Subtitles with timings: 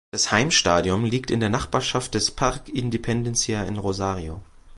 [0.09, 4.41] Das Heimstadion liegt in der Nachbarschaft des Parque Independencia in Rosario.